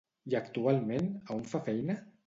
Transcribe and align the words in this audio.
I 0.33 0.37
actualment, 0.39 1.13
a 1.29 1.37
on 1.39 1.47
fa 1.53 1.65
feina? 1.69 2.03